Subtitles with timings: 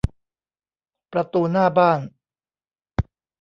[1.11, 1.99] ประตูหน้าบ้าน